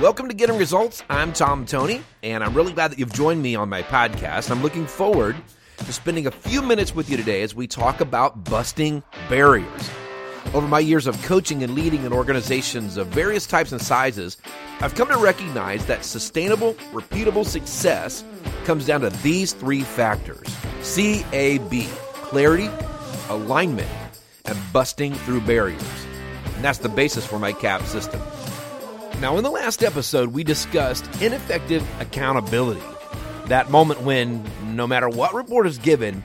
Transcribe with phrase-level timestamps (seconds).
[0.00, 1.02] Welcome to Getting Results.
[1.10, 4.50] I'm Tom Toney, and I'm really glad that you've joined me on my podcast.
[4.50, 5.36] I'm looking forward
[5.76, 9.90] to spending a few minutes with you today as we talk about busting barriers.
[10.54, 14.38] Over my years of coaching and leading in organizations of various types and sizes,
[14.80, 18.24] I've come to recognize that sustainable, repeatable success
[18.64, 20.48] comes down to these three factors
[20.96, 22.70] CAB clarity,
[23.28, 23.90] alignment,
[24.46, 26.06] and busting through barriers.
[26.56, 28.22] And that's the basis for my CAB system.
[29.20, 32.80] Now, in the last episode, we discussed ineffective accountability.
[33.48, 34.42] That moment when,
[34.74, 36.24] no matter what report is given,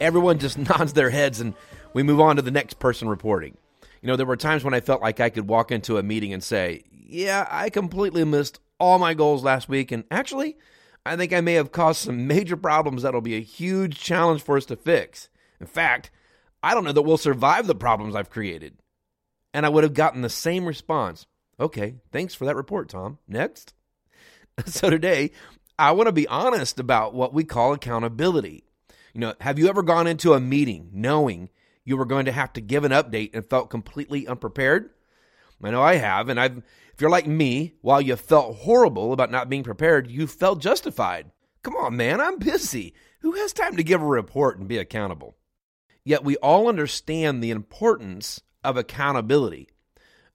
[0.00, 1.54] everyone just nods their heads and
[1.92, 3.56] we move on to the next person reporting.
[4.00, 6.32] You know, there were times when I felt like I could walk into a meeting
[6.32, 10.56] and say, Yeah, I completely missed all my goals last week, and actually,
[11.04, 14.56] I think I may have caused some major problems that'll be a huge challenge for
[14.56, 15.30] us to fix.
[15.60, 16.12] In fact,
[16.62, 18.76] I don't know that we'll survive the problems I've created.
[19.52, 21.26] And I would have gotten the same response
[21.58, 23.18] Okay, thanks for that report, Tom.
[23.28, 23.74] Next.
[24.64, 25.32] So today,
[25.78, 28.64] I want to be honest about what we call accountability.
[29.12, 31.50] You know, have you ever gone into a meeting knowing
[31.84, 34.88] you were going to have to give an update and felt completely unprepared?
[35.62, 36.62] I know I have, and I've
[36.96, 41.30] if you're like me, while you felt horrible about not being prepared, you felt justified.
[41.62, 42.94] Come on, man, I'm busy.
[43.20, 45.36] Who has time to give a report and be accountable?
[46.04, 49.68] Yet we all understand the importance of accountability.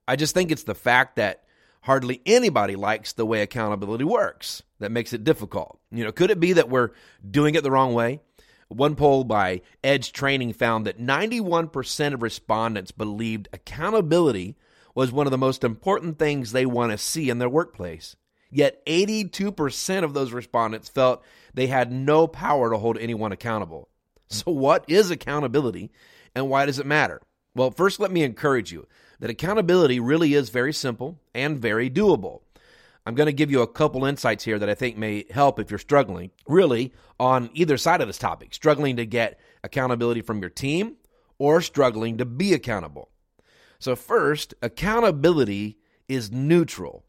[0.08, 1.44] I just think it's the fact that
[1.82, 5.80] hardly anybody likes the way accountability works that makes it difficult.
[5.92, 6.92] You know, could it be that we're
[7.30, 8.22] doing it the wrong way?
[8.68, 14.56] One poll by Edge Training found that 91% of respondents believed accountability
[14.96, 18.16] was one of the most important things they want to see in their workplace.
[18.50, 23.90] Yet 82% of those respondents felt they had no power to hold anyone accountable.
[24.28, 25.92] So, what is accountability
[26.34, 27.22] and why does it matter?
[27.54, 28.88] Well, first, let me encourage you
[29.22, 32.42] that accountability really is very simple and very doable.
[33.06, 35.72] I'm going to give you a couple insights here that I think may help if
[35.72, 40.50] you're struggling, really, on either side of this topic, struggling to get accountability from your
[40.50, 40.98] team
[41.38, 43.10] or struggling to be accountable.
[43.80, 47.06] So, first, accountability is neutral.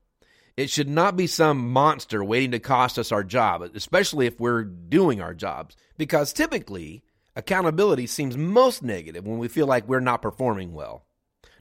[0.57, 4.65] It should not be some monster waiting to cost us our job, especially if we're
[4.65, 7.05] doing our jobs, because typically,
[7.37, 11.07] accountability seems most negative when we feel like we're not performing well.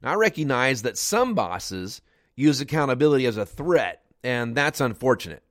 [0.02, 2.02] Now, I recognize that some bosses
[2.36, 5.44] use accountability as a threat, and that's unfortunate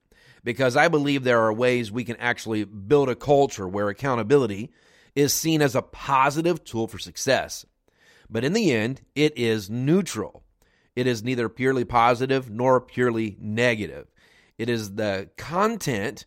[0.45, 4.71] because I believe there are ways we can actually build a culture where accountability
[5.15, 7.67] is seen as a positive tool for success.
[8.29, 10.43] But in the end, it is neutral.
[10.95, 14.07] It is neither purely positive nor purely negative.
[14.59, 16.27] It is the content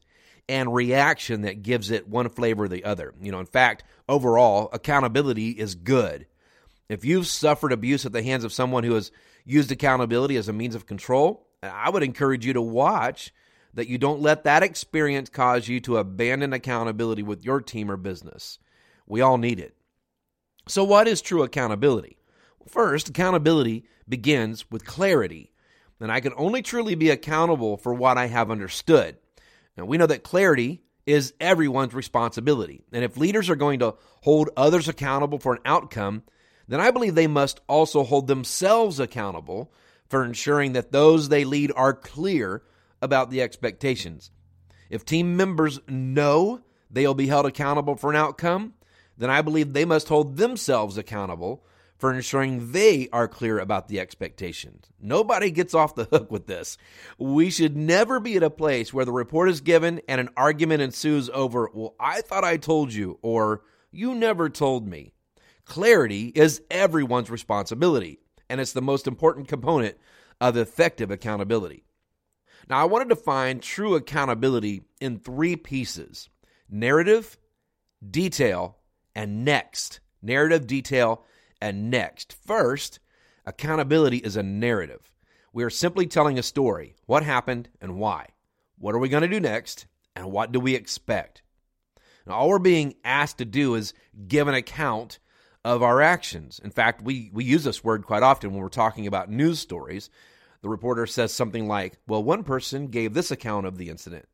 [0.50, 3.14] and reaction that gives it one flavor or the other.
[3.22, 6.28] You know, in fact, overall, accountability is good.
[6.90, 9.12] If you've suffered abuse at the hands of someone who has
[9.46, 13.34] used accountability as a means of control, I would encourage you to watch
[13.74, 17.98] that you don't let that experience cause you to abandon accountability with your team or
[17.98, 18.60] business.
[19.08, 19.76] We all need it.
[20.68, 22.18] So, what is true accountability?
[22.68, 25.52] First, accountability begins with clarity.
[26.00, 29.18] And I can only truly be accountable for what I have understood.
[29.78, 32.84] Now, we know that clarity is everyone's responsibility.
[32.92, 36.24] And if leaders are going to hold others accountable for an outcome,
[36.68, 39.72] then I believe they must also hold themselves accountable
[40.10, 42.64] for ensuring that those they lead are clear
[43.02, 44.32] about the expectations.
[44.90, 48.74] If team members know they'll be held accountable for an outcome,
[49.18, 51.66] then I believe they must hold themselves accountable
[51.98, 54.86] for ensuring they are clear about the expectations.
[55.00, 56.78] Nobody gets off the hook with this.
[57.18, 60.82] We should never be at a place where the report is given and an argument
[60.82, 65.13] ensues over, well, I thought I told you, or you never told me.
[65.66, 68.20] Clarity is everyone's responsibility,
[68.50, 69.98] and it's the most important component
[70.42, 71.86] of effective accountability.
[72.70, 76.30] Now, I want to define true accountability in three pieces
[76.70, 77.38] narrative,
[78.10, 78.78] detail,
[79.16, 80.00] and next.
[80.22, 81.26] Narrative, detail,
[81.62, 82.34] and next.
[82.46, 83.00] First,
[83.46, 85.12] accountability is a narrative.
[85.52, 88.28] We are simply telling a story what happened and why.
[88.78, 89.86] What are we going to do next?
[90.16, 91.42] And what do we expect?
[92.26, 93.94] Now, all we're being asked to do is
[94.28, 95.20] give an account
[95.64, 96.60] of our actions.
[96.64, 100.10] In fact, we, we use this word quite often when we're talking about news stories.
[100.62, 104.26] The reporter says something like, Well, one person gave this account of the incident.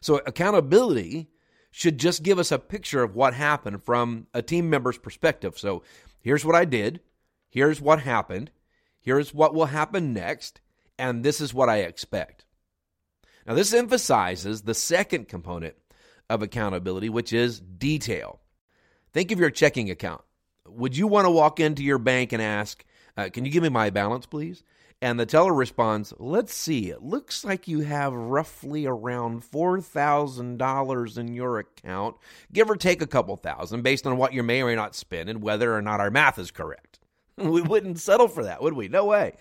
[0.00, 1.28] So, accountability
[1.70, 5.58] should just give us a picture of what happened from a team member's perspective.
[5.58, 5.82] So,
[6.20, 7.00] here's what I did,
[7.48, 8.50] here's what happened,
[9.00, 10.60] here's what will happen next,
[10.98, 12.44] and this is what I expect.
[13.46, 15.74] Now, this emphasizes the second component
[16.30, 18.40] of accountability, which is detail.
[19.12, 20.22] Think of your checking account
[20.68, 22.84] would you want to walk into your bank and ask,
[23.16, 24.62] uh, Can you give me my balance, please?
[25.00, 31.34] And the teller responds, Let's see, it looks like you have roughly around $4,000 in
[31.34, 32.16] your account,
[32.52, 35.28] give or take a couple thousand, based on what you may or may not spend
[35.28, 36.98] and whether or not our math is correct.
[37.36, 38.88] We wouldn't settle for that, would we?
[38.88, 39.32] No way.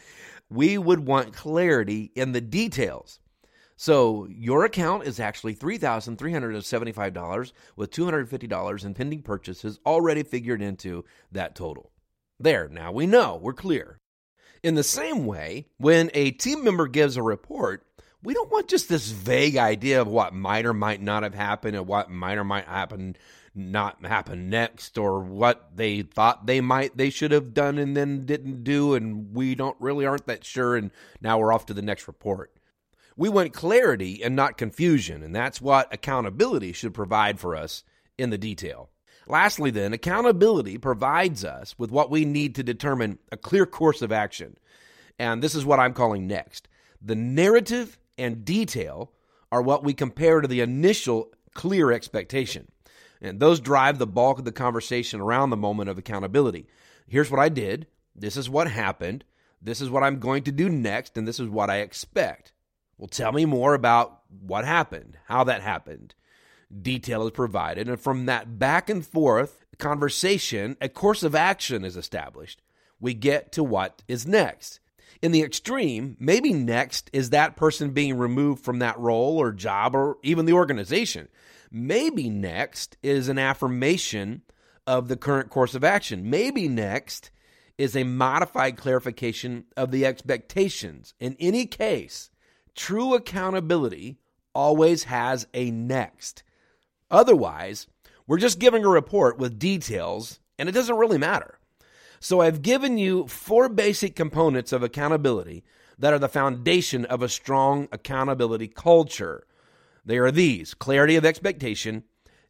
[0.50, 3.20] We would want clarity in the details.
[3.82, 11.56] So your account is actually $3,375 with $250 in pending purchases already figured into that
[11.56, 11.90] total.
[12.40, 13.98] There, now we know, we're clear.
[14.62, 17.84] In the same way, when a team member gives a report,
[18.22, 21.76] we don't want just this vague idea of what might or might not have happened
[21.76, 23.16] and what might or might happen
[23.56, 28.26] not happen next or what they thought they might they should have done and then
[28.26, 31.82] didn't do and we don't really aren't that sure and now we're off to the
[31.82, 32.52] next report.
[33.18, 37.84] We want clarity and not confusion, and that's what accountability should provide for us
[38.18, 38.90] in the detail.
[39.28, 44.12] Lastly, then, accountability provides us with what we need to determine a clear course of
[44.12, 44.58] action.
[45.20, 46.68] And this is what I'm calling next.
[47.02, 49.12] The narrative and detail
[49.52, 52.72] are what we compare to the initial clear expectation.
[53.22, 56.68] And those drive the bulk of the conversation around the moment of accountability.
[57.08, 57.88] Here's what I did.
[58.16, 59.24] This is what happened.
[59.62, 61.18] This is what I'm going to do next.
[61.18, 62.54] And this is what I expect.
[63.02, 66.14] Well, tell me more about what happened, how that happened.
[66.84, 67.90] Detail is provided.
[67.90, 72.62] And from that back and forth conversation, a course of action is established.
[73.00, 74.82] We get to what is next.
[75.20, 79.96] In the extreme, maybe next is that person being removed from that role or job
[79.96, 81.28] or even the organization.
[81.72, 84.44] Maybe next is an affirmation
[84.86, 86.30] of the current course of action.
[86.30, 87.32] Maybe next
[87.80, 91.16] is a modified clarification of the expectations.
[91.20, 92.30] In any case,
[92.76, 94.18] true accountability
[94.54, 96.44] always has a next.
[97.10, 97.88] Otherwise,
[98.28, 101.58] we're just giving a report with details and it doesn't really matter.
[102.20, 105.64] So I've given you four basic components of accountability
[105.98, 109.46] that are the foundation of a strong accountability culture.
[110.06, 112.04] They are these clarity of expectation,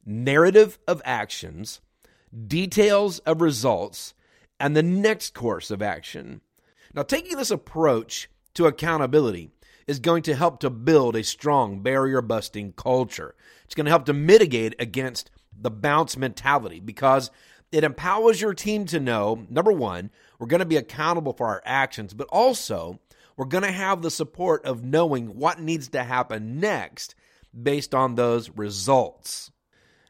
[0.06, 1.82] narrative of actions,
[2.48, 4.14] details of results,
[4.60, 6.42] and the next course of action.
[6.94, 9.50] Now, taking this approach to accountability
[9.92, 13.36] is going to help to build a strong barrier busting culture.
[13.66, 17.30] It's going to help to mitigate against the bounce mentality because
[17.74, 20.10] it empowers your team to know number one,
[20.40, 23.02] we're going to be accountable for our actions, but also
[23.36, 27.14] we're going to have the support of knowing what needs to happen next
[27.62, 29.52] based on those results.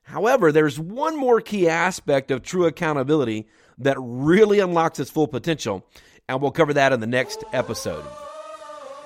[0.04, 3.48] However, there's one more key aspect of true accountability
[3.80, 5.84] that really unlocks its full potential,
[6.30, 8.06] and we'll cover that in the next episode.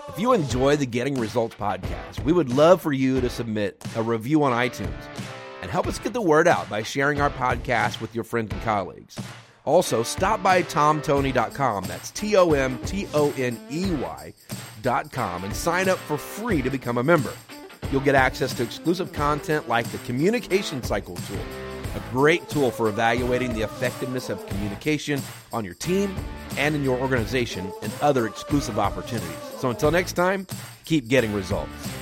[0.07, 4.03] If you enjoy the Getting Results podcast, we would love for you to submit a
[4.03, 4.93] review on iTunes
[5.61, 8.61] and help us get the word out by sharing our podcast with your friends and
[8.61, 9.17] colleagues.
[9.65, 15.89] Also, stop by tomtoney.com, that's T O M T O N E Y.com, and sign
[15.89, 17.33] up for free to become a member.
[17.91, 21.39] You'll get access to exclusive content like the Communication Cycle tool,
[21.95, 25.19] a great tool for evaluating the effectiveness of communication
[25.51, 26.15] on your team
[26.57, 29.29] and in your organization, and other exclusive opportunities.
[29.59, 30.47] So until next time,
[30.85, 31.94] keep getting results.